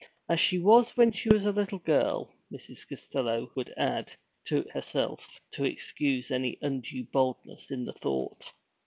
'As 0.27 0.39
she 0.39 0.57
was 0.57 0.97
when 0.97 1.09
a 1.13 1.51
little 1.51 1.77
girl,' 1.77 2.33
Mrs. 2.51 2.89
Costello 2.89 3.51
would 3.53 3.71
add, 3.77 4.11
to 4.45 4.63
herself, 4.73 5.39
to 5.51 5.63
excuse 5.63 6.31
any 6.31 6.57
undue 6.59 7.03
boldness 7.03 7.69
in 7.69 7.85
the 7.85 7.93
thought. 7.93 8.51